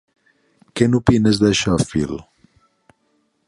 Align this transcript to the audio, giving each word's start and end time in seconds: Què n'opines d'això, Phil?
Què 0.79 0.87
n'opines 0.93 1.41
d'això, 1.43 1.77
Phil? 1.93 2.17